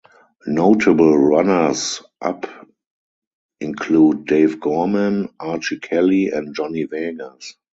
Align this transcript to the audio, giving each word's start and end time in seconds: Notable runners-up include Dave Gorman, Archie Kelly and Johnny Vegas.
Notable 0.47 1.15
runners-up 1.15 2.47
include 3.59 4.25
Dave 4.25 4.59
Gorman, 4.59 5.29
Archie 5.39 5.77
Kelly 5.77 6.29
and 6.31 6.55
Johnny 6.55 6.85
Vegas. 6.85 7.53